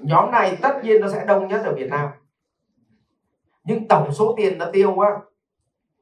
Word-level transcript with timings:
nhóm 0.00 0.30
này 0.30 0.58
tất 0.62 0.80
nhiên 0.82 1.00
nó 1.00 1.08
sẽ 1.08 1.24
đông 1.26 1.48
nhất 1.48 1.62
ở 1.64 1.74
Việt 1.74 1.90
Nam. 1.90 2.08
Nhưng 3.64 3.88
tổng 3.88 4.12
số 4.12 4.34
tiền 4.36 4.58
nó 4.58 4.66
tiêu 4.72 4.98
á 4.98 5.10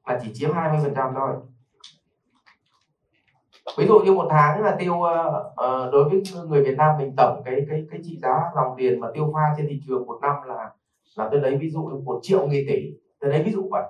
là 0.07 0.21
chỉ 0.23 0.31
chiếm 0.35 0.51
20% 0.51 1.15
thôi. 1.15 1.37
Ví 3.77 3.87
dụ 3.87 3.99
như 3.99 4.13
một 4.13 4.27
tháng 4.31 4.63
là 4.63 4.77
tiêu 4.79 4.95
uh, 4.95 5.93
đối 5.93 6.09
với 6.09 6.23
người 6.47 6.65
Việt 6.65 6.77
Nam 6.77 6.99
mình 6.99 7.15
tổng 7.17 7.43
cái 7.45 7.67
cái 7.71 7.87
cái 7.91 8.01
trị 8.05 8.19
giá 8.23 8.41
dòng 8.55 8.75
tiền 8.79 9.01
mà 9.01 9.09
tiêu 9.15 9.33
pha 9.35 9.55
trên 9.57 9.67
thị 9.69 9.81
trường 9.87 10.07
một 10.07 10.19
năm 10.23 10.35
là 10.47 10.71
là 11.15 11.29
tôi 11.31 11.41
lấy 11.41 11.57
ví 11.57 11.71
dụ 11.71 12.01
một 12.05 12.21
triệu 12.23 12.47
nghìn 12.47 12.65
tỷ. 12.69 12.95
Tôi 13.21 13.31
lấy 13.31 13.43
ví 13.43 13.53
dụ 13.53 13.69
vậy. 13.71 13.83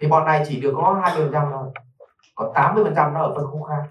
Thì 0.00 0.08
bọn 0.08 0.26
này 0.26 0.44
chỉ 0.48 0.60
được 0.60 0.74
có 0.76 1.00
20 1.04 1.24
phần 1.24 1.32
trăm 1.32 1.48
thôi. 1.52 1.70
Còn 2.34 2.52
80 2.54 2.84
phần 2.84 2.94
trăm 2.96 3.14
nó 3.14 3.22
ở 3.22 3.34
phân 3.36 3.46
khúc 3.46 3.62
khác. 3.68 3.82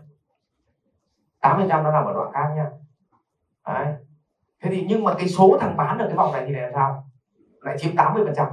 80 1.41 1.63
phần 1.63 1.69
trăm 1.69 1.83
nó 1.83 1.91
nằm 1.91 2.05
ở 2.05 2.13
đoạn 2.13 2.31
khác 2.33 2.53
nha. 2.55 2.69
Đấy 3.67 3.93
thế 4.63 4.69
thì 4.69 4.85
nhưng 4.87 5.03
mà 5.03 5.13
cái 5.17 5.27
số 5.29 5.57
thằng 5.61 5.77
bán 5.77 5.97
ở 5.97 6.07
cái 6.07 6.17
vòng 6.17 6.33
này 6.33 6.43
thì 6.47 6.53
là 6.53 6.71
sao? 6.73 7.09
Lại 7.61 7.77
chiếm 7.79 7.95
80 7.95 8.23
phần 8.25 8.33
trăm. 8.35 8.47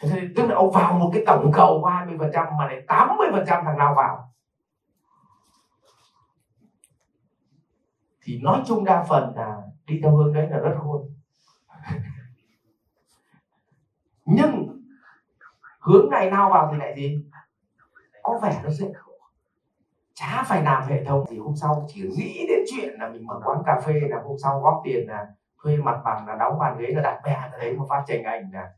Thế 0.00 0.08
thì 0.10 0.20
tức 0.36 0.46
là 0.46 0.54
ông 0.54 0.72
vào 0.72 0.92
một 0.92 1.10
cái 1.14 1.22
tổng 1.26 1.50
cầu 1.54 1.84
20 1.84 2.16
phần 2.18 2.30
trăm 2.34 2.46
mà 2.58 2.66
lại 2.66 2.82
80 2.88 3.28
phần 3.32 3.44
trăm 3.46 3.64
thằng 3.64 3.78
nào 3.78 3.94
vào? 3.96 4.32
Thì 8.22 8.40
nói 8.42 8.62
chung 8.66 8.84
đa 8.84 9.04
phần 9.08 9.32
là 9.36 9.62
đi 9.86 10.00
theo 10.02 10.16
hướng 10.16 10.32
đấy 10.32 10.48
là 10.50 10.58
rất 10.58 10.74
khôn. 10.78 11.02
Nhưng 14.24 14.82
hướng 15.80 16.10
này 16.10 16.30
nào 16.30 16.50
vào 16.50 16.68
thì 16.72 16.78
lại 16.78 16.94
gì? 16.96 17.24
Có 18.22 18.40
vẻ 18.42 18.60
nó 18.64 18.70
dễ 18.70 18.92
chả 20.14 20.44
phải 20.46 20.62
làm 20.62 20.88
hệ 20.88 21.04
thống 21.04 21.24
thì 21.28 21.38
hôm 21.38 21.56
sau 21.56 21.86
chỉ 21.88 22.08
nghĩ 22.16 22.46
đến 22.48 22.60
chuyện 22.70 22.94
là 22.98 23.08
mình 23.08 23.26
mở 23.26 23.40
quán 23.44 23.58
cà 23.66 23.80
phê 23.86 24.00
là 24.10 24.22
hôm 24.24 24.36
sau 24.42 24.60
góp 24.60 24.80
tiền 24.84 25.08
là 25.08 25.26
thuê 25.62 25.76
mặt 25.76 26.00
bằng 26.04 26.26
là 26.26 26.36
đóng 26.36 26.58
bàn 26.58 26.78
ghế 26.78 26.86
là 26.86 27.02
đặt 27.02 27.20
bè 27.24 27.32
ra 27.32 27.58
đấy 27.58 27.76
mà 27.78 27.84
phát 27.88 28.04
tranh 28.06 28.22
ảnh 28.24 28.50
là 28.52 28.70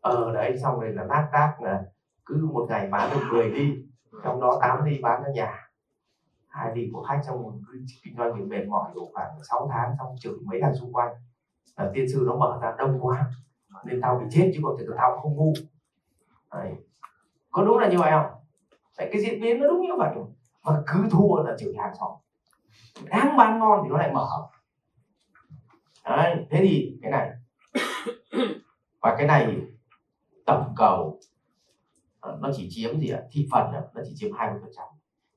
ở 0.00 0.24
ờ, 0.24 0.32
đấy 0.32 0.58
xong 0.62 0.80
rồi 0.80 0.92
là 0.92 1.04
nát 1.04 1.28
đác 1.32 1.62
là 1.62 1.82
cứ 2.26 2.48
một 2.52 2.66
ngày 2.68 2.88
bán 2.90 3.10
được 3.10 3.20
10 3.32 3.50
đi 3.50 3.86
trong 4.24 4.40
đó 4.40 4.58
8 4.60 4.84
đi 4.84 5.00
bán 5.02 5.22
cho 5.24 5.32
nhà. 5.32 5.68
Hai 6.48 6.74
đi 6.74 6.90
của 6.92 7.02
khách 7.02 7.20
trong 7.26 7.42
một 7.42 7.52
kinh 8.04 8.16
doanh 8.16 8.38
mình 8.38 8.48
mệt 8.48 8.66
mỏi 8.68 8.90
đủ 8.94 9.10
khoảng 9.14 9.30
6 9.50 9.68
tháng 9.72 9.94
xong 9.98 10.14
chửi 10.20 10.34
mấy 10.44 10.60
thằng 10.62 10.74
xung 10.74 10.92
quanh. 10.92 11.14
Là 11.76 11.90
tiên 11.94 12.06
sư 12.12 12.24
nó 12.26 12.36
mở 12.36 12.58
ra 12.62 12.74
đông 12.78 12.98
quá 13.00 13.30
nên 13.84 14.00
tao 14.00 14.18
bị 14.18 14.26
chết 14.30 14.50
chứ 14.54 14.60
còn 14.64 14.76
thực 14.78 14.94
tao 14.96 15.20
không 15.22 15.36
ngu. 15.36 15.52
Đấy. 16.52 16.72
có 17.50 17.64
đúng 17.64 17.78
là 17.78 17.88
như 17.88 17.98
vậy 17.98 18.10
không? 18.10 18.35
Đấy, 18.98 19.08
cái 19.12 19.22
diễn 19.22 19.40
biến 19.40 19.58
nó 19.58 19.66
đúng 19.66 19.80
như 19.80 19.96
vậy 19.98 20.14
và 20.62 20.82
cứ 20.86 21.08
thua 21.10 21.42
là 21.44 21.56
chửi 21.58 21.74
hàng 21.78 21.92
xóm. 22.00 22.10
Đang 23.04 23.36
bán 23.36 23.58
ngon 23.58 23.80
thì 23.84 23.90
nó 23.90 23.98
lại 23.98 24.12
mở 24.12 24.26
Đấy, 26.04 26.46
thế 26.50 26.60
thì 26.62 26.98
cái 27.02 27.10
này. 27.10 27.30
Và 29.00 29.14
cái 29.18 29.26
này 29.26 29.60
tổng 30.46 30.74
cầu 30.76 31.20
ờ, 32.20 32.38
nó 32.42 32.50
chỉ 32.56 32.68
chiếm 32.70 33.00
gì 33.00 33.08
ạ? 33.08 33.22
Thị 33.30 33.48
phần 33.52 33.72
nó 33.72 34.02
chỉ 34.04 34.12
chiếm 34.16 34.32
20 34.32 34.58
phần 34.62 34.70
trăm. 34.76 34.84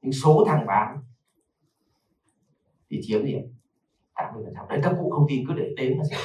Nhưng 0.02 0.14
số 0.14 0.44
thằng 0.48 0.66
bán 0.66 0.98
thì 2.90 3.00
chiếm 3.04 3.24
gì 3.24 3.34
ạ? 3.34 3.44
80 4.16 4.44
phần 4.46 4.54
trăm. 4.56 4.68
Đấy 4.70 4.80
các 4.84 4.94
cụ 5.00 5.10
không 5.10 5.26
tin 5.30 5.48
cứ 5.48 5.54
để 5.54 5.74
đến 5.78 5.98
là 5.98 6.04
xem. 6.04 6.20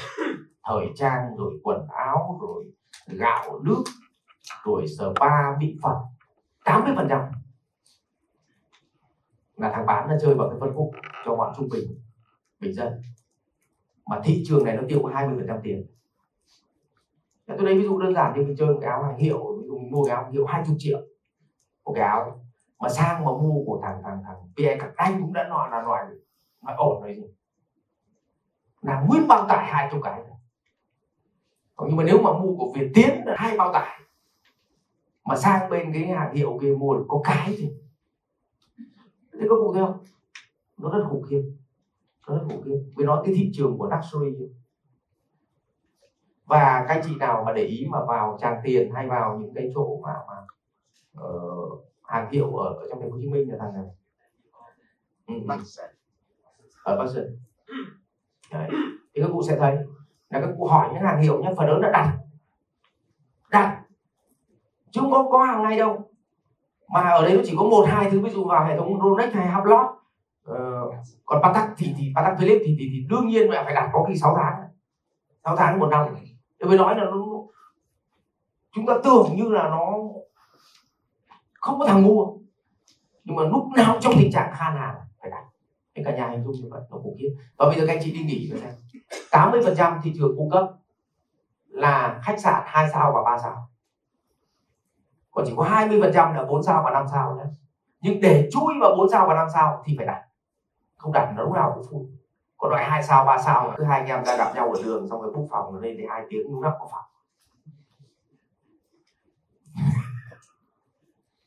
Thời 0.64 0.86
trang 0.96 1.36
rồi 1.36 1.52
quần 1.62 1.86
áo 1.88 2.38
rồi 2.41 2.64
gạo 3.06 3.60
nước 3.62 3.84
rồi 4.64 4.86
spa 4.88 5.56
mỹ 5.58 5.76
phẩm. 5.82 5.96
80 6.64 6.94
phần 6.96 7.06
trăm. 7.10 7.20
Là 9.56 9.72
thằng 9.74 9.86
bán 9.86 10.08
nó 10.08 10.14
chơi 10.22 10.34
vào 10.34 10.48
cái 10.48 10.58
phân 10.60 10.74
khúc 10.74 10.90
cho 11.24 11.36
bọn 11.36 11.54
trung 11.56 11.68
bình 11.72 12.00
bình 12.60 12.74
dân. 12.74 13.02
Mà 14.06 14.20
thị 14.24 14.42
trường 14.46 14.64
này 14.64 14.76
nó 14.76 14.82
tiêu 14.88 15.00
có 15.02 15.08
20 15.08 15.34
phần 15.38 15.46
trăm 15.48 15.58
tiền. 15.62 15.86
Tôi 17.46 17.58
lấy 17.58 17.74
ví 17.74 17.84
dụ 17.84 17.98
đơn 17.98 18.14
giản 18.14 18.32
như 18.34 18.46
mình 18.46 18.56
chơi 18.58 18.68
một 18.68 18.78
cái 18.82 18.90
áo 18.90 19.02
hàng 19.02 19.16
hiệu, 19.16 19.56
ví 19.60 19.66
dụ 19.66 19.78
mình 19.78 19.90
mua 19.90 20.04
cái 20.04 20.14
áo 20.14 20.24
hàng 20.24 20.32
hiệu 20.32 20.47
20 20.47 20.76
triệu. 20.78 21.00
Một 21.84 21.92
cái 21.97 22.04
áo 22.04 22.44
mà 22.78 22.88
sang 22.88 23.24
mà 23.24 23.30
mua 23.30 23.64
của 23.66 23.80
thằng 23.82 24.00
thằng 24.04 24.22
thằng 24.26 24.36
PE 24.56 24.76
các 24.80 24.92
anh 24.97 25.20
cũng 25.20 25.32
đã 25.32 25.48
nói 25.48 25.69
là 25.70 25.82
loại 25.82 26.04
mà 26.60 26.74
ổn 26.74 27.03
rồi 27.03 27.14
gì 27.14 27.22
là 28.84 29.04
nguyên 29.08 29.28
bao 29.28 29.48
tải 29.48 29.66
hai 29.66 29.88
chục 29.92 30.00
cái. 30.04 30.22
Còn 31.76 31.88
nhưng 31.88 31.97
mà 31.97 32.04
nếu 32.04 32.19
mà 32.22 32.32
mua 32.32 32.56
của 32.56 32.72
Việt 32.74 32.91
Tiến 32.94 33.22
là 33.26 33.34
hai 33.38 33.56
bao 33.56 33.72
tải 33.72 33.94
mà 35.24 35.36
sang 35.36 35.70
bên 35.70 35.92
cái 35.92 36.06
hàng 36.06 36.34
hiệu 36.34 36.58
kia 36.62 36.74
mua 36.78 36.94
được 36.94 37.04
có 37.08 37.20
cái 37.24 37.54
thì 37.58 37.70
thế 39.32 39.46
có 39.48 39.56
cụ 39.56 39.72
thấy 39.74 39.82
không? 39.86 39.98
Nó 40.76 40.90
rất 40.90 41.04
khủng 41.08 41.22
khiếp. 41.22 41.42
Nó 42.28 42.34
rất 42.34 42.44
khủng 42.48 42.62
khiếp. 42.62 42.78
Vì 42.96 43.04
nó 43.04 43.22
cái 43.24 43.34
thị 43.34 43.50
trường 43.54 43.78
của 43.78 43.90
luxury 43.90 44.46
và 46.44 46.84
các 46.88 47.00
chị 47.04 47.16
nào 47.16 47.42
mà 47.46 47.52
để 47.52 47.62
ý 47.62 47.86
mà 47.90 47.98
vào 48.04 48.38
tràng 48.40 48.60
tiền 48.64 48.92
hay 48.94 49.08
vào 49.08 49.38
những 49.38 49.54
cái 49.54 49.70
chỗ 49.74 50.00
mà 50.02 50.12
mà 50.28 50.34
uh, 51.24 51.84
hàng 52.02 52.30
hiệu 52.30 52.56
ở, 52.56 52.74
ở 52.74 52.86
trong 52.91 53.00
thành 53.00 53.10
phố 53.10 53.14
Hồ 53.14 53.20
Chí 53.22 53.28
Minh 53.28 53.50
là 53.50 53.56
thằng 53.60 53.72
này 53.74 53.84
ừ. 55.26 55.34
ở 56.84 56.96
Bắc 56.96 57.06
Sơn 57.14 57.36
Đấy. 58.52 58.68
thì 59.14 59.22
các 59.22 59.28
cụ 59.32 59.42
sẽ 59.42 59.56
thấy. 59.58 59.76
Là 60.28 60.41
các 60.41 60.50
cụ 60.58 60.66
hỏi 60.66 60.91
những 60.92 61.02
hàng 61.02 61.22
hiệu 61.22 61.42
nhé. 61.42 61.52
Phần 61.56 61.66
lớn 61.66 61.80
là 61.80 61.91
đặt 61.91 62.02
đặt 62.02 62.23
chứ 64.94 65.00
không 65.00 65.10
có 65.10 65.28
có 65.32 65.44
hàng 65.44 65.62
ngày 65.62 65.78
đâu. 65.78 66.10
Mà 66.88 67.00
ở 67.00 67.22
đấy 67.22 67.37
nó 67.37 67.43
chỉ 67.44 67.55
có 67.59 67.65
một 67.65 67.87
hai 67.88 68.10
thứ 68.10 68.21
ví 68.21 68.31
dụ 68.31 68.44
vào 68.44 68.65
hệ 68.65 68.77
thống 68.77 69.00
Rolex 69.03 69.34
hay 69.34 69.49
Hublot 69.49 69.87
ờ, 70.44 70.91
còn 71.25 71.43
Patek 71.43 71.65
thì 71.77 71.94
thì 71.99 72.12
Patek 72.16 72.38
Philippe 72.38 72.65
thì, 72.65 72.77
thì 72.78 72.88
thì 72.93 73.06
đương 73.09 73.27
nhiên 73.27 73.50
mẹ 73.50 73.62
phải 73.65 73.75
đặt 73.75 73.91
có 73.93 74.04
khi 74.09 74.16
6 74.16 74.37
tháng. 74.37 74.69
6 75.44 75.56
tháng 75.56 75.78
một 75.78 75.87
năm. 75.87 76.06
Tôi 76.59 76.69
mới 76.69 76.78
nói 76.78 76.97
là 76.97 77.04
nó 77.04 77.16
chúng 78.75 78.87
ta 78.87 78.94
tưởng 79.04 79.37
như 79.37 79.49
là 79.49 79.62
nó 79.62 79.93
không 81.60 81.78
có 81.78 81.87
thằng 81.87 82.03
mua. 82.03 82.27
Nhưng 83.25 83.37
mà 83.37 83.43
lúc 83.43 83.66
nào 83.77 83.99
trong 84.00 84.12
tình 84.19 84.33
trạng 84.33 84.53
khan 84.54 84.77
hàng 84.77 84.94
phải 85.21 85.31
đặt. 85.31 85.44
Cái 85.94 86.04
cả 86.04 86.16
nhà 86.16 86.28
hình 86.28 86.44
dung 86.44 86.53
như 86.53 86.69
vậy 86.71 86.81
nó 86.91 86.99
khủng 86.99 87.16
khiếp. 87.19 87.31
Và 87.56 87.66
bây 87.66 87.78
giờ 87.78 87.84
các 87.87 87.93
anh 87.93 88.03
chị 88.03 88.12
đi 88.12 88.25
nghỉ 88.25 88.50
rồi 88.50 88.60
xem. 88.60 88.72
80 89.31 89.60
phần 89.65 89.75
trăm 89.77 90.00
thị 90.03 90.12
trường 90.16 90.37
cung 90.37 90.50
cấp 90.50 90.71
là 91.69 92.21
khách 92.22 92.41
sạn 92.41 92.62
2 92.66 92.88
sao 92.93 93.12
và 93.15 93.22
3 93.22 93.38
sao 93.43 93.69
còn 95.34 95.45
chỉ 95.47 95.53
có 95.56 95.62
20 95.62 96.00
phần 96.00 96.12
trăm 96.15 96.34
là 96.34 96.45
4 96.45 96.62
sao 96.62 96.83
và 96.84 96.91
5 96.91 97.06
sao 97.12 97.37
nhé. 97.37 97.45
Nhưng 98.00 98.21
để 98.21 98.49
chui 98.53 98.75
vào 98.81 98.95
4 98.97 99.09
sao 99.11 99.27
và 99.28 99.34
5 99.34 99.47
sao 99.55 99.83
thì 99.87 99.95
phải 99.97 100.06
đặt. 100.06 100.25
Không 100.97 101.12
đặt 101.12 101.33
nó 101.37 101.43
lúc 101.43 101.53
nào 101.53 101.72
cũng 101.75 101.83
full 101.83 102.06
còn 102.65 102.71
loại 102.71 102.84
hai 102.84 103.03
sao 103.03 103.25
ba 103.25 103.39
sao 103.39 103.75
cứ 103.77 103.84
hai 103.84 104.00
anh 104.00 104.09
em 104.09 104.25
ra 104.25 104.37
gặp 104.37 104.53
nhau 104.55 104.72
ở 104.72 104.83
đường 104.83 105.09
xong 105.09 105.22
rồi 105.22 105.33
bút 105.33 105.49
phòng 105.50 105.72
rồi 105.72 105.83
lên 105.83 105.97
thì 105.99 106.06
hai 106.09 106.22
tiếng 106.31 106.53
lúc 106.53 106.62
nào 106.62 106.77
có 106.81 106.89
phòng. 106.93 107.05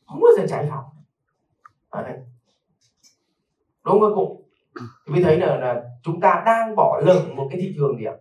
Không 0.08 0.20
bao 0.22 0.32
giờ 0.38 0.46
cháy 0.50 0.68
phòng. 0.70 0.84
Ở 1.90 2.04
đây. 2.04 2.20
Đúng 3.86 4.00
không 4.00 4.16
cụ. 4.16 4.44
Thì 5.06 5.14
mới 5.14 5.24
thấy 5.24 5.38
là, 5.40 5.56
là 5.56 5.84
chúng 6.04 6.22
ta 6.22 6.44
đang 6.46 6.76
bỏ 6.76 7.02
lỡ 7.06 7.26
một 7.36 7.48
cái 7.52 7.60
thị 7.62 7.74
trường 7.78 7.98
gì 7.98 8.06
ạ? 8.06 8.16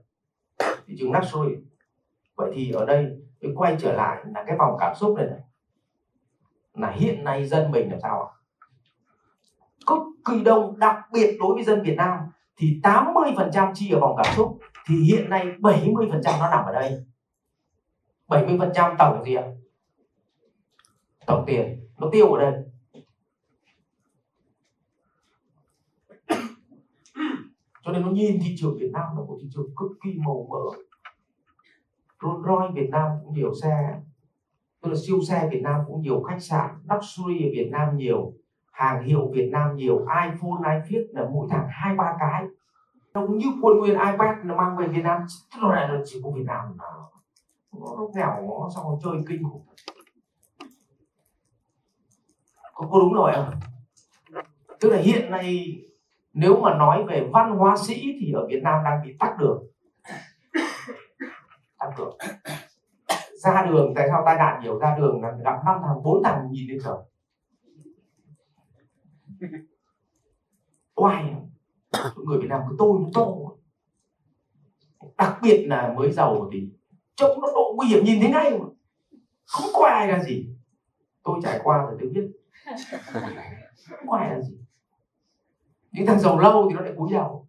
Thị 0.87 0.94
trường 0.98 1.12
luxury. 1.12 1.56
Vậy 2.37 2.50
thì 2.54 2.72
ở 2.72 2.84
đây 2.84 3.06
mới 3.43 3.53
quay 3.56 3.77
trở 3.81 3.93
lại 3.93 4.25
là 4.34 4.44
cái 4.47 4.56
vòng 4.59 4.77
cảm 4.81 4.94
xúc 4.94 5.16
này, 5.16 5.27
này 5.27 5.41
là 6.76 6.91
hiện 6.91 7.25
nay 7.25 7.47
dân 7.47 7.70
mình 7.70 7.91
làm 7.91 7.98
sao 8.03 8.22
ạ? 8.22 8.31
Cực 9.87 9.98
kỳ 10.25 10.42
đông, 10.44 10.78
đặc 10.78 10.97
biệt 11.12 11.37
đối 11.41 11.54
với 11.54 11.64
dân 11.64 11.82
Việt 11.82 11.94
Nam, 11.97 12.19
thì 12.56 12.81
80% 12.82 13.72
chi 13.75 13.91
ở 13.91 14.00
vòng 14.00 14.16
cảm 14.22 14.34
xúc, 14.37 14.59
thì 14.86 14.97
hiện 14.97 15.31
nay 15.31 15.47
70% 15.60 16.41
nó 16.41 16.50
nằm 16.50 16.65
ở 16.65 16.72
đây. 16.72 16.92
70% 18.28 18.97
tổng 18.98 19.25
gì 19.25 19.34
ạ? 19.34 19.44
Tổng 21.26 21.44
tiền, 21.47 21.88
nó 21.98 22.09
tiêu 22.12 22.32
ở 22.32 22.41
đây. 22.41 22.62
Cho 27.84 27.92
nên 27.92 28.03
nó 28.03 28.10
nhìn 28.10 28.41
thị 28.45 28.54
trường 28.59 28.77
Việt 28.78 28.91
Nam 28.92 29.04
là 29.16 29.22
một 29.24 29.39
thị 29.42 29.48
trường 29.54 29.66
cực 29.77 29.91
kỳ 30.04 30.10
màu 30.24 30.47
mỡ. 30.50 30.78
Rolls 32.22 32.47
Royce 32.47 32.72
Việt 32.83 32.89
Nam 32.91 33.10
cũng 33.24 33.34
nhiều 33.34 33.54
xe 33.62 34.00
tức 34.86 34.92
là 34.92 34.98
siêu 35.06 35.21
xe 35.28 35.48
Việt 35.50 35.60
Nam 35.62 35.80
cũng 35.86 36.00
nhiều 36.00 36.22
khách 36.22 36.38
sạn 36.41 36.71
luxury 36.91 37.44
ở 37.44 37.50
Việt 37.53 37.68
Nam 37.72 37.97
nhiều 37.97 38.33
hàng 38.72 39.04
hiệu 39.04 39.30
Việt 39.33 39.48
Nam 39.53 39.77
nhiều 39.77 39.98
iPhone 39.98 40.74
iPhone 40.74 41.03
là 41.12 41.28
mỗi 41.33 41.47
thằng 41.50 41.66
hai 41.71 41.94
ba 41.94 42.16
cái. 42.21 42.44
Nó 43.15 43.27
cũng 43.27 43.38
như 43.38 43.47
quân 43.62 43.78
nguyên 43.78 43.92
iPad 43.92 44.36
nó 44.44 44.56
mang 44.56 44.77
về 44.77 44.86
Việt 44.86 45.03
Nam 45.03 45.22
tức 45.54 45.68
là 45.68 45.88
là 45.88 46.00
chỉ 46.04 46.21
có 46.24 46.30
Việt 46.30 46.44
Nam 46.47 46.77
nó, 46.78 47.10
nó 47.72 48.09
nghèo 48.15 48.42
nó 48.42 48.71
xong 48.74 48.84
rồi 48.84 48.98
chơi 49.04 49.12
kinh 49.28 49.42
khủng. 49.50 49.66
Có, 52.74 52.88
có 52.91 52.98
đúng 52.98 53.12
rồi 53.12 53.33
không? 53.34 53.50
Tức 54.80 54.88
là 54.88 54.98
hiện 54.98 55.30
nay 55.30 55.77
nếu 56.33 56.60
mà 56.60 56.74
nói 56.74 57.04
về 57.04 57.28
văn 57.33 57.56
hóa 57.56 57.77
sĩ 57.77 58.16
thì 58.21 58.33
ở 58.33 58.47
Việt 58.47 58.60
Nam 58.62 58.84
đang 58.84 59.03
bị 59.06 59.16
tắc 59.18 59.38
đường. 59.38 59.65
Tắc 61.78 61.98
đường 61.98 62.16
ra 63.36 63.66
đường, 63.71 63.92
tại 63.97 64.06
sao 64.10 64.22
tai 64.27 64.36
nạn 64.36 64.62
nhiều 64.62 64.78
ra 64.78 64.97
đường 64.98 65.22
là 65.22 65.30
gặp 65.44 65.60
năm 65.65 65.80
thằng, 65.83 66.03
bốn 66.03 66.22
thằng 66.24 66.48
nhìn 66.50 66.71
lên 66.71 66.78
trời. 66.84 66.97
Oai 70.94 71.34
người 72.24 72.38
Việt 72.38 72.48
Nam 72.48 72.60
cứ 72.68 72.77
tôi 72.78 73.00
nó 73.00 73.09
to 73.15 73.27
đặc 75.18 75.38
biệt 75.42 75.66
là 75.66 75.92
mới 75.97 76.12
giàu 76.12 76.34
một 76.34 76.48
tí 76.53 76.68
trông 77.16 77.41
nó 77.41 77.48
độ 77.54 77.72
nguy 77.77 77.86
hiểm 77.86 78.04
nhìn 78.04 78.21
thấy 78.21 78.30
ngay 78.30 78.59
mà. 78.59 78.66
Không 79.44 79.71
có 79.74 79.86
ai 79.86 80.09
là 80.09 80.24
gì. 80.24 80.48
Tôi 81.22 81.41
trải 81.42 81.60
qua 81.65 81.83
rồi 81.83 81.97
tôi 82.00 82.09
biết. 82.09 82.30
Không 83.91 84.09
có 84.09 84.16
ai 84.16 84.30
là 84.30 84.41
gì. 84.41 84.59
Những 85.91 86.06
thằng 86.06 86.21
giàu 86.21 86.38
lâu 86.38 86.68
thì 86.68 86.74
nó 86.74 86.80
lại 86.80 86.92
cúi 86.97 87.12
đầu. 87.12 87.48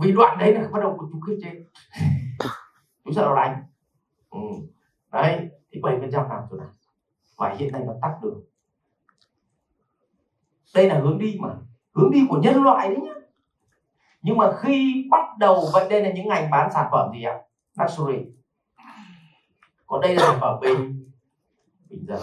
Vì 0.00 0.12
đoạn 0.12 0.38
đấy 0.38 0.54
là 0.54 0.68
bắt 0.68 0.80
đầu 0.80 1.08
chúng 1.12 1.20
khiếp 1.20 1.38
chết. 1.42 1.64
Chúng 3.04 3.14
sợ 3.14 3.22
nó 3.22 3.36
đánh 3.36 3.64
ừ. 4.30 4.40
đấy, 5.12 5.48
thì 5.72 5.80
bảy 5.82 5.96
phần 6.00 6.10
trăm 6.12 6.28
làm 6.28 6.40
chỗ 6.50 6.56
này. 6.56 6.68
Và 7.36 7.48
hiện 7.48 7.72
nay 7.72 7.82
nó 7.86 7.92
tắt 8.00 8.12
đường. 8.22 8.40
Đây 10.74 10.86
là 10.86 10.98
hướng 10.98 11.18
đi 11.18 11.36
mà. 11.40 11.54
Hướng 11.94 12.10
đi 12.10 12.24
của 12.28 12.36
nhân 12.36 12.62
loại 12.62 12.88
đấy 12.88 12.98
nhá. 12.98 13.12
Nhưng 14.22 14.36
mà 14.36 14.50
khi 14.60 15.06
bắt 15.10 15.24
đầu, 15.38 15.68
vậy 15.72 15.86
đây 15.90 16.02
là 16.02 16.08
những 16.10 16.28
ngành 16.28 16.50
bán 16.50 16.70
sản 16.74 16.88
phẩm 16.90 17.10
gì 17.12 17.22
ạ? 17.22 17.34
Luxury. 17.78 18.24
Còn 19.86 20.00
đây 20.00 20.14
là 20.14 20.22
sản 20.26 20.36
phẩm 20.40 20.58
bình. 20.60 21.10
Bình 21.88 22.04
dân 22.06 22.20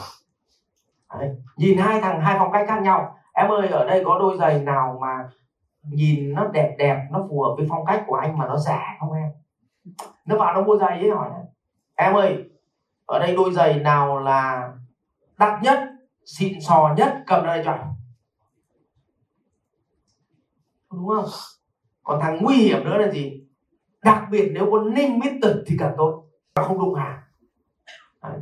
đấy. 1.13 1.29
nhìn 1.55 1.77
hai 1.77 1.99
thằng, 1.99 2.19
hai 2.19 2.35
phong 2.37 2.51
cách 2.51 2.65
khác 2.67 2.81
nhau. 2.81 3.15
Em 3.33 3.51
ơi, 3.51 3.69
ở 3.69 3.85
đây 3.85 4.01
có 4.05 4.17
đôi 4.19 4.37
giày 4.37 4.59
nào 4.59 4.97
mà 5.01 5.23
nhìn 5.83 6.33
nó 6.33 6.45
đẹp 6.45 6.75
đẹp, 6.77 7.07
nó 7.09 7.25
phù 7.29 7.41
hợp 7.41 7.53
với 7.57 7.65
phong 7.69 7.85
cách 7.85 8.03
của 8.07 8.15
anh 8.15 8.37
mà 8.37 8.47
nó 8.47 8.57
rẻ 8.57 8.79
không 8.99 9.11
em? 9.13 9.29
Nó 10.25 10.35
vào 10.35 10.53
nó 10.53 10.61
mua 10.61 10.77
giày 10.77 10.99
ấy 10.99 11.09
hỏi 11.09 11.29
này 11.29 11.43
em 11.97 12.13
ơi, 12.13 12.49
ở 13.05 13.19
đây 13.19 13.35
đôi 13.35 13.53
giày 13.53 13.79
nào 13.79 14.19
là 14.19 14.71
đắt 15.37 15.63
nhất, 15.63 15.79
xịn 16.25 16.61
sò 16.61 16.93
nhất, 16.97 17.23
cầm 17.27 17.45
đây 17.45 17.61
cho 17.65 17.71
anh. 17.71 17.93
Đúng 20.91 21.07
không? 21.07 21.25
Còn 22.03 22.19
thằng 22.21 22.37
nguy 22.41 22.55
hiểm 22.55 22.83
nữa 22.83 22.97
là 22.97 23.11
gì? 23.11 23.47
Đặc 24.03 24.23
biệt 24.31 24.49
nếu 24.53 24.67
có 24.71 24.79
ninh 24.79 25.19
mít 25.19 25.33
tật 25.41 25.63
thì 25.67 25.75
cần 25.79 25.93
tốt, 25.97 26.23
và 26.55 26.63
không 26.63 26.79
đụng 26.79 26.95
hàng. 26.95 27.19
Đấy. 28.23 28.39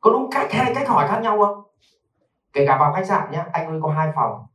có 0.00 0.10
đúng 0.10 0.30
cách 0.30 0.52
hay 0.52 0.72
cách 0.74 0.88
hỏi 0.88 1.08
khác 1.08 1.20
nhau 1.22 1.38
không? 1.38 1.64
Kể 2.52 2.66
cả 2.66 2.78
vào 2.80 2.92
khách 2.92 3.06
sạn 3.06 3.30
nhé 3.30 3.44
anh 3.52 3.66
ơi 3.66 3.78
có 3.82 3.92
hai 3.92 4.12
phòng, 4.14 4.46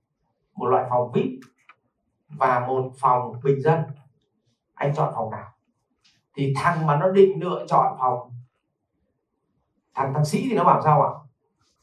một 0.53 0.65
loại 0.67 0.85
phòng 0.89 1.11
vip 1.11 1.39
và 2.27 2.59
một 2.67 2.91
phòng 2.99 3.33
bình 3.43 3.61
dân. 3.61 3.83
Anh 4.73 4.95
chọn 4.95 5.13
phòng 5.15 5.31
nào? 5.31 5.52
Thì 6.35 6.53
thằng 6.55 6.85
mà 6.87 6.95
nó 6.95 7.09
định 7.09 7.39
lựa 7.39 7.65
chọn 7.67 7.95
phòng, 7.99 8.31
thằng 9.93 10.11
thằng 10.13 10.25
sĩ 10.25 10.47
thì 10.49 10.55
nó 10.55 10.63
bảo 10.63 10.81
sao 10.83 11.01
ạ? 11.01 11.09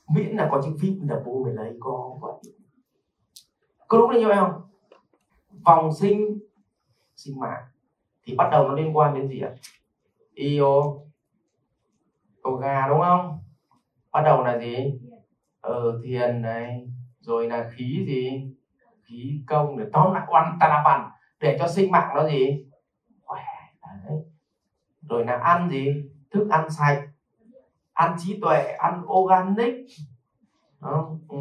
Miễn 0.08 0.36
là 0.36 0.48
có 0.50 0.62
chữ 0.64 0.70
vip 0.80 0.92
là 1.08 1.16
bố 1.24 1.42
mày 1.44 1.52
lấy, 1.52 1.76
có 1.80 2.18
vậy 2.20 2.32
có 3.88 3.98
đúng 3.98 4.10
là 4.10 4.18
như 4.18 4.26
vậy 4.26 4.36
không? 4.36 4.62
Vòng 5.64 5.92
sinh 5.92 6.38
sinh 7.16 7.40
mạng. 7.40 7.62
Thì 8.24 8.34
bắt 8.34 8.48
đầu 8.50 8.64
nó 8.64 8.72
liên 8.72 8.96
quan 8.96 9.14
đến 9.14 9.28
gì 9.28 9.40
ạ? 9.40 9.50
Io 10.34 10.64
yoga 12.42 12.86
đúng 12.86 13.00
không? 13.00 13.38
Bắt 14.12 14.20
đầu 14.24 14.42
là 14.42 14.58
gì? 14.58 14.98
Ờ 15.60 16.00
thiền 16.04 16.42
này. 16.42 16.88
Rồi 17.20 17.46
là 17.46 17.70
khí 17.74 18.04
gì? 18.06 18.46
Khí 19.02 19.40
công 19.46 19.78
để 19.78 19.84
tóm 19.92 20.12
lại 20.12 20.26
oan 20.26 20.56
ta 20.60 20.82
văn 20.84 21.08
để 21.40 21.56
cho 21.58 21.68
sinh 21.68 21.90
mạng 21.90 22.12
nó 22.14 22.26
gì 22.26 22.64
rồi 25.08 25.24
là 25.24 25.36
ăn 25.36 25.68
gì? 25.70 26.10
Thức 26.30 26.48
ăn 26.50 26.70
sạch. 26.70 27.02
Ăn 27.92 28.16
trí 28.18 28.40
tuệ 28.40 28.62
ăn 28.62 29.02
organic. 29.06 29.74
Đó. 30.80 31.10
Ừ. 31.28 31.36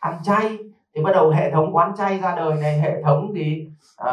ăn 0.00 0.18
chay. 0.22 0.58
Thì 0.94 1.02
bắt 1.02 1.10
đầu 1.14 1.30
hệ 1.30 1.50
thống 1.50 1.76
quán 1.76 1.94
chay 1.96 2.18
ra 2.18 2.34
đời 2.34 2.60
này 2.60 2.78
hệ 2.78 3.02
thống 3.02 3.32
gì 3.32 3.70
à, 3.96 4.12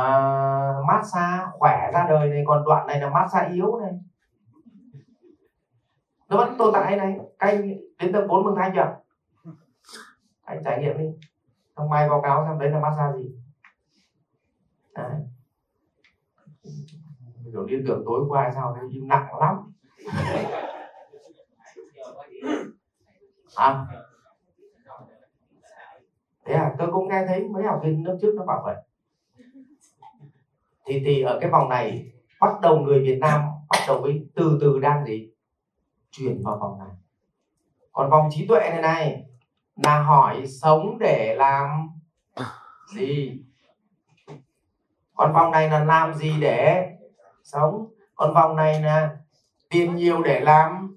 massage 0.88 1.46
khỏe 1.52 1.92
ra 1.94 2.06
đời 2.10 2.30
này. 2.30 2.44
Còn 2.48 2.64
đoạn 2.66 2.88
này 2.88 3.00
là 3.00 3.10
massage 3.10 3.54
yếu 3.54 3.80
này. 3.80 3.92
Nó 6.30 6.38
vẫn 6.38 6.58
tồn 6.58 6.74
tại 6.74 6.98
này. 6.98 7.18
Canh 7.40 7.68
đến 8.00 8.14
tầng 8.14 8.28
4 8.28 8.44
mừng 8.44 8.56
thanh 8.56 8.72
chưa 8.76 8.96
anh 10.52 10.64
trải 10.64 10.82
nghiệm 10.82 10.98
đi. 10.98 11.06
Xong 11.78 11.90
mai 11.90 12.10
báo 12.10 12.22
cáo 12.22 12.46
xem 12.48 12.60
đấy 12.60 12.70
là 12.70 12.80
massage 12.80 13.18
gì. 13.18 13.36
Đấy 14.96 15.16
kiểu 17.52 17.66
liên 17.66 17.84
tưởng 17.88 18.04
tối 18.06 18.26
qua 18.28 18.52
sao 18.56 18.76
thấy 18.80 18.90
im 18.92 19.08
nặng 19.08 19.28
lắm. 19.40 19.56
À. 23.56 23.86
Thế 26.46 26.54
à 26.54 26.76
tôi 26.78 26.92
cũng 26.92 27.08
nghe 27.08 27.24
thấy 27.28 27.44
mấy 27.44 27.64
học 27.64 27.82
viên 27.84 28.08
lớp 28.08 28.18
trước 28.22 28.34
nó 28.36 28.46
bảo 28.46 28.62
vậy. 28.66 28.76
Thì 30.86 31.02
thì 31.06 31.22
ở 31.22 31.38
cái 31.42 31.52
vòng 31.52 31.70
này, 31.70 32.12
bắt 32.40 32.62
đầu 32.62 32.80
người 32.80 33.00
Việt 33.00 33.18
Nam 33.22 33.42
bắt 33.70 33.80
đầu 33.88 34.02
với 34.02 34.28
từ 34.36 34.58
từ 34.62 34.80
đang 34.80 35.06
gì? 35.06 35.32
Chuyển 36.12 36.42
vào 36.44 36.58
vòng 36.60 36.80
này. 36.80 36.90
Còn 37.92 38.10
vòng 38.10 38.30
trí 38.32 38.48
tuệ 38.48 38.70
này 38.70 38.82
này, 38.82 39.26
là 39.76 40.02
hỏi 40.02 40.48
sống 40.48 40.98
để 41.00 41.36
làm 41.38 41.90
gì? 42.96 43.40
Còn 45.22 45.34
vòng 45.34 45.52
này 45.52 45.70
là 45.70 45.84
làm 45.84 46.14
gì 46.14 46.34
để 46.40 46.88
sống? 47.44 47.88
Còn 48.16 48.34
vòng 48.34 48.56
này 48.56 48.82
là 48.82 49.10
tiền 49.70 49.96
nhiều 49.96 50.24
để 50.24 50.40
làm 50.40 50.96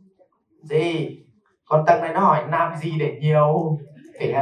gì? 0.63 1.19
Còn 1.65 1.85
tầng 1.87 2.01
này 2.01 2.13
nó 2.15 2.21
hỏi, 2.21 2.45
làm 2.49 2.77
gì 2.77 2.99
để 2.99 3.19
nhiều? 3.21 3.79
Tiền 4.19 4.35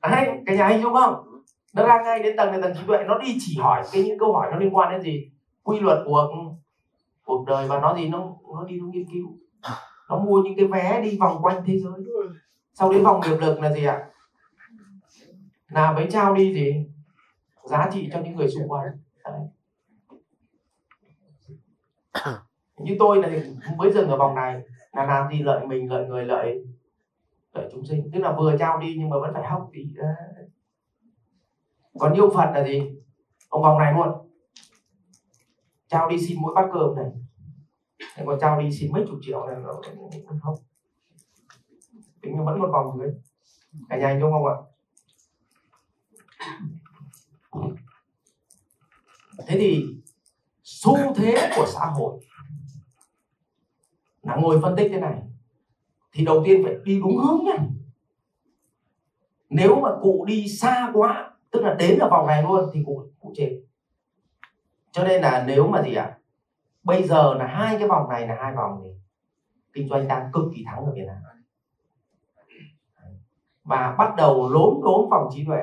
à, 0.00 0.10
đấy, 0.10 0.28
cái 0.46 0.56
nhà 0.56 0.68
hình 0.68 0.82
đúng 0.82 0.94
không? 0.94 1.14
Nó 1.74 1.86
ra 1.86 2.02
ngay 2.02 2.22
đến 2.22 2.36
tầng 2.36 2.50
này, 2.50 2.62
tầng 2.62 2.74
trí 2.74 2.80
tuệ, 2.86 3.04
nó 3.04 3.18
đi 3.18 3.36
chỉ 3.40 3.58
hỏi 3.60 3.82
cái 3.92 4.02
những 4.02 4.18
câu 4.18 4.32
hỏi 4.32 4.48
nó 4.52 4.58
liên 4.58 4.76
quan 4.76 4.92
đến 4.92 5.00
gì? 5.00 5.30
Quy 5.62 5.80
luật 5.80 5.98
của 6.06 6.28
cuộc 7.24 7.44
đời 7.46 7.68
và 7.68 7.80
nó 7.80 7.96
gì? 7.96 8.08
Nó 8.08 8.18
nó 8.54 8.64
đi 8.64 8.80
nó 8.80 8.86
nghiên 8.86 9.06
cứu. 9.12 9.38
Nó 10.08 10.18
mua 10.18 10.42
những 10.42 10.56
cái 10.56 10.66
vé 10.66 11.00
đi 11.00 11.18
vòng 11.20 11.38
quanh 11.42 11.62
thế 11.66 11.78
giới. 11.78 12.04
Sau 12.74 12.92
đến 12.92 13.04
vòng 13.04 13.20
nghiệp 13.20 13.36
lực 13.40 13.60
là 13.60 13.72
gì 13.72 13.84
ạ? 13.84 14.06
Là 15.68 15.92
với 15.92 16.06
trao 16.10 16.34
đi 16.34 16.54
gì 16.54 16.86
giá 17.64 17.90
trị 17.92 18.08
cho 18.12 18.20
những 18.20 18.36
người 18.36 18.48
xung 18.48 18.68
quanh. 18.68 18.86
Đấy. 19.24 19.40
như 22.76 22.96
tôi 22.98 23.22
là 23.22 23.28
mới 23.76 23.92
dừng 23.92 24.08
ở 24.08 24.16
vòng 24.16 24.34
này 24.34 24.62
là 24.92 25.06
làm 25.06 25.32
gì 25.32 25.38
lợi 25.42 25.66
mình 25.66 25.90
lợi 25.90 26.06
người 26.06 26.24
lợi 26.24 26.64
lợi 27.52 27.68
chúng 27.72 27.84
sinh. 27.84 28.10
Tức 28.12 28.20
là 28.20 28.32
vừa 28.38 28.56
trao 28.58 28.78
đi 28.78 28.96
nhưng 28.98 29.10
mà 29.10 29.18
vẫn 29.18 29.34
phải 29.34 29.46
học 29.46 29.70
tí. 29.72 29.94
Còn 31.98 32.12
yêu 32.12 32.30
phật 32.34 32.50
là 32.54 32.64
gì? 32.64 32.82
Ông 33.48 33.62
vòng 33.62 33.78
này 33.78 33.92
luôn. 33.92 34.08
Trao 35.88 36.08
đi 36.08 36.18
xin 36.18 36.38
mỗi 36.42 36.54
bát 36.54 36.68
cơm 36.72 36.96
này. 36.96 37.10
Thế 38.16 38.24
còn 38.26 38.38
trao 38.40 38.60
đi 38.60 38.72
xin 38.72 38.92
mấy 38.92 39.04
chục 39.08 39.18
triệu 39.22 39.46
này 39.46 39.56
nó 39.62 39.72
không 40.40 40.56
tính 42.22 42.44
vẫn 42.44 42.58
một 42.58 42.68
vòng 42.72 42.98
dưới. 42.98 43.10
Cả 43.88 43.96
nhà 43.96 44.06
anh 44.06 44.20
đúng 44.20 44.32
không 44.32 44.46
ạ 44.46 44.56
thế 49.46 49.56
thì 49.58 49.86
xu 50.62 51.14
thế 51.14 51.50
của 51.56 51.66
xã 51.66 51.86
hội 51.86 52.20
là 54.22 54.36
ngồi 54.36 54.60
phân 54.62 54.76
tích 54.76 54.88
thế 54.92 55.00
này 55.00 55.22
thì 56.12 56.24
đầu 56.24 56.42
tiên 56.46 56.62
phải 56.64 56.74
đi 56.84 57.00
đúng 57.00 57.16
hướng 57.16 57.44
nhá 57.44 57.56
nếu 59.50 59.80
mà 59.80 59.90
cụ 60.02 60.24
đi 60.28 60.48
xa 60.48 60.90
quá 60.94 61.30
tức 61.50 61.60
là 61.62 61.74
đến 61.74 61.98
ở 61.98 62.08
vòng 62.08 62.26
này 62.26 62.42
luôn 62.42 62.70
thì 62.72 62.82
cụ 62.86 63.06
cụ 63.20 63.32
chết 63.36 63.60
cho 64.96 65.04
nên 65.04 65.22
là 65.22 65.44
nếu 65.46 65.68
mà 65.68 65.82
gì 65.82 65.94
ạ? 65.94 66.04
À, 66.04 66.18
bây 66.82 67.02
giờ 67.02 67.34
là 67.34 67.46
hai 67.46 67.78
cái 67.78 67.88
vòng 67.88 68.08
này 68.08 68.28
là 68.28 68.36
hai 68.40 68.54
vòng 68.54 68.80
thì 68.84 68.90
kinh 69.72 69.88
doanh 69.88 70.08
đang 70.08 70.30
cực 70.32 70.44
kỳ 70.54 70.64
thắng 70.66 70.84
ở 70.84 70.92
Việt 70.94 71.04
Nam. 71.06 71.16
Và 73.64 73.94
bắt 73.98 74.14
đầu 74.16 74.50
lốm 74.50 74.80
đốm 74.84 75.10
vòng 75.10 75.28
trí 75.34 75.44
tuệ 75.46 75.60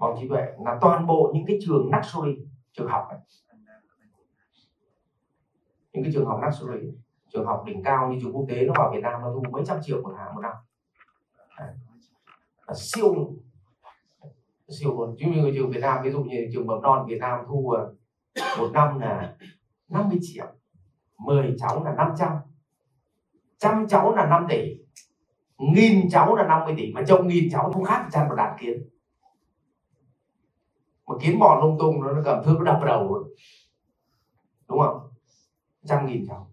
bằng 0.00 0.14
trí 0.20 0.28
tuệ 0.28 0.42
là 0.64 0.78
toàn 0.80 1.06
bộ 1.06 1.32
những 1.34 1.44
cái 1.46 1.58
trường 1.66 1.90
luxury 1.92 2.46
trường 2.72 2.88
học 2.88 3.06
ấy. 3.08 3.18
những 5.92 6.04
cái 6.04 6.12
trường 6.12 6.26
học 6.26 6.40
luxury 6.42 6.88
trường 7.32 7.46
học 7.46 7.62
đỉnh 7.66 7.82
cao 7.82 8.08
như 8.08 8.18
trường 8.22 8.32
quốc 8.32 8.46
tế 8.48 8.64
nó 8.66 8.72
vào 8.76 8.92
Việt 8.94 9.00
Nam 9.02 9.20
nó 9.20 9.32
thu 9.34 9.42
mấy 9.50 9.64
trăm 9.66 9.78
triệu 9.82 10.02
một 10.02 10.14
tháng, 10.16 10.34
một 10.34 10.40
năm. 10.40 10.52
Là 12.66 12.74
siêu 12.74 13.14
siêu 14.68 14.98
luôn. 14.98 15.16
Chứ 15.18 15.26
như 15.26 15.52
trường 15.54 15.70
Việt 15.70 15.80
Nam, 15.80 16.04
ví 16.04 16.10
dụ 16.10 16.22
như 16.22 16.48
trường 16.52 16.66
mầm 16.66 16.82
non 16.82 17.06
Việt 17.08 17.18
Nam 17.20 17.40
thu 17.48 17.70
à, 17.70 17.82
một 18.58 18.70
năm 18.72 18.98
là 18.98 19.36
50 19.88 20.18
triệu 20.22 20.46
10 21.18 21.54
cháu 21.58 21.84
là 21.84 21.94
500 21.94 22.32
trăm. 23.58 23.86
Cháu 23.88 24.14
là 24.14 24.26
5 24.26 24.46
tỷ, 24.48 24.76
nghìn 25.58 26.10
cháu 26.10 26.36
là 26.36 26.46
50 26.46 26.74
tỷ, 26.76 26.92
mà 26.92 27.02
trong 27.06 27.28
nghìn 27.28 27.50
cháu 27.50 27.70
không 27.72 27.84
khác 27.84 28.08
chăn 28.12 28.28
một 28.28 28.34
đàn 28.34 28.58
kiến 28.60 28.88
một 31.16 31.22
kiến 31.22 31.38
bò 31.38 31.60
lung 31.60 31.78
tung, 31.78 32.02
nó 32.02 32.22
cầm 32.24 32.44
thước 32.44 32.54
nó 32.58 32.64
đập 32.64 32.76
vào 32.80 32.86
đầu 32.86 33.08
luôn. 33.08 33.28
Đúng 34.68 34.78
không? 34.78 35.10
Trăm 35.84 36.06
nghìn 36.06 36.26
cháu. 36.28 36.50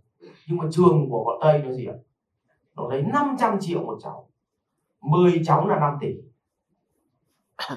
Nhưng 0.48 0.58
mà 0.58 0.66
trường 0.72 1.10
của 1.10 1.24
bọn 1.24 1.40
tây 1.42 1.64
nó 1.64 1.72
gì 1.72 1.86
ạ? 1.86 1.96
Nó 2.76 2.88
lấy 2.88 3.02
500 3.02 3.58
triệu 3.60 3.84
một 3.84 3.98
cháu. 4.02 4.30
10 5.02 5.42
cháu 5.46 5.68
là 5.68 5.80
5 5.80 5.98
tỷ. 6.02 6.08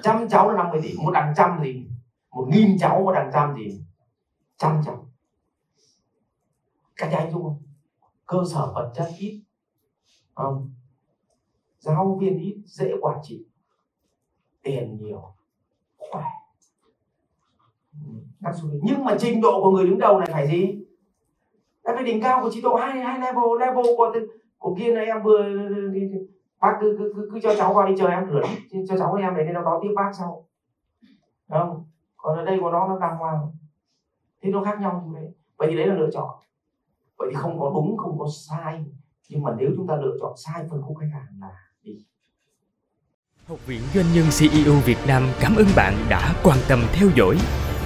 Trăm 0.01 0.27
cháu 0.29 0.51
là 0.51 0.63
50 0.63 0.81
tỷ. 0.83 0.93
Một 1.03 1.11
đằng 1.11 1.33
trăm 1.37 1.59
gì 1.63 1.87
một 2.31 2.47
nghìn 2.51 2.77
cháu, 2.79 3.01
một 3.01 3.11
đằng 3.11 3.29
trăm 3.33 3.55
gì 3.55 3.83
trăm 4.57 4.81
cháu. 4.85 5.09
Các 6.95 7.11
anh 7.11 7.31
đúng 7.33 7.43
không? 7.43 7.61
Cơ 8.25 8.37
sở 8.53 8.71
vật 8.75 8.91
chất 8.95 9.09
ít. 9.17 9.43
Không. 10.33 10.73
Giáo 11.79 12.17
viên 12.21 12.37
ít, 12.37 12.57
dễ 12.65 12.91
quản 13.01 13.19
trị. 13.23 13.45
Tiền 14.63 14.97
nhiều. 15.01 15.35
Khỏe 15.97 16.23
nhưng 18.81 19.03
mà 19.03 19.15
trình 19.19 19.41
độ 19.41 19.61
của 19.63 19.71
người 19.71 19.85
đứng 19.85 19.99
đầu 19.99 20.19
này 20.19 20.27
phải 20.31 20.47
gì? 20.47 20.79
Đã 21.83 21.93
phải 21.95 22.03
đỉnh 22.03 22.21
cao 22.21 22.41
của 22.41 22.49
trình 22.53 22.63
độ 22.63 22.75
hai 22.75 22.99
hai 22.99 23.19
level 23.19 23.43
level 23.59 23.85
của 23.97 24.13
của 24.57 24.75
kia 24.79 24.93
này 24.93 25.05
em 25.05 25.23
vừa 25.23 25.43
bác 26.61 26.77
cứ 26.81 26.95
cứ, 26.99 27.13
cứ, 27.15 27.29
cứ 27.33 27.39
cho 27.43 27.55
cháu 27.57 27.73
vào 27.73 27.87
đi 27.87 27.93
chờ 27.97 28.07
em 28.07 28.29
rửa 28.29 28.41
cho 28.87 28.97
cháu 28.97 29.13
em 29.13 29.35
để 29.37 29.43
nó 29.53 29.61
đó 29.61 29.79
tiếp 29.83 29.89
bác 29.95 30.11
sau. 30.17 30.45
Không? 31.49 31.85
Còn 32.17 32.37
ở 32.37 32.45
đây 32.45 32.57
của 32.61 32.71
nó 32.71 32.87
nó 32.87 32.99
đàng 32.99 33.17
hoàng. 33.17 33.51
Thì 34.41 34.49
nó 34.51 34.63
khác 34.63 34.81
nhau 34.81 35.03
như 35.05 35.15
đấy 35.15 35.33
vậy 35.57 35.67
thì 35.71 35.77
đấy 35.77 35.87
là 35.87 35.93
lựa 35.93 36.09
chọn. 36.13 36.29
Vậy 37.17 37.27
thì 37.31 37.35
không 37.35 37.59
có 37.59 37.71
đúng 37.75 37.97
không 37.97 38.19
có 38.19 38.27
sai. 38.47 38.85
Nhưng 39.29 39.43
mà 39.43 39.51
nếu 39.57 39.69
chúng 39.75 39.87
ta 39.87 39.95
lựa 39.95 40.17
chọn 40.21 40.33
sai 40.37 40.65
phân 40.69 40.81
khúc 40.81 40.97
khách 40.97 41.09
hàng 41.13 41.27
là 41.41 41.51
đi. 41.83 42.05
Học 43.47 43.59
viện 43.67 43.81
Doanh 43.93 44.05
nhân 44.13 44.25
CEO 44.39 44.73
Việt 44.85 44.97
Nam 45.07 45.23
cảm 45.39 45.55
ơn 45.55 45.67
bạn 45.75 45.93
đã 46.09 46.33
quan 46.43 46.57
tâm 46.69 46.79
theo 46.93 47.09
dõi. 47.15 47.37